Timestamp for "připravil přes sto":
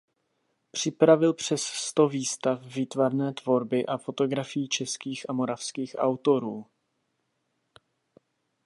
0.71-2.07